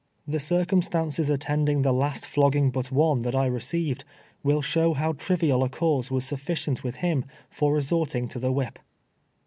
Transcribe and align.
The 0.27 0.39
circum 0.39 0.81
Btances 0.81 1.29
attending 1.31 1.83
the 1.83 1.93
last 1.93 2.23
floo 2.25 2.45
o'inic 2.51 2.71
but 2.71 2.91
one 2.91 3.19
that 3.19 3.35
I 3.35 3.45
re 3.45 3.59
ceived, 3.59 4.01
will 4.41 4.63
show 4.63 4.95
how 4.95 5.13
trivial 5.13 5.63
a 5.63 5.69
cause 5.69 6.09
was 6.09 6.25
sutUcicnt 6.25 6.81
with 6.81 6.95
him 6.95 7.23
for 7.51 7.71
resorting 7.75 8.27
to 8.29 8.39
the 8.39 8.51
whip. 8.51 8.79